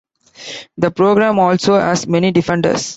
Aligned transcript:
The 0.77 0.89
program 0.89 1.37
also 1.37 1.77
has 1.79 2.07
many 2.07 2.31
defenders. 2.31 2.89